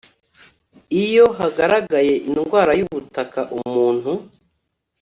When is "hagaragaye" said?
1.37-2.13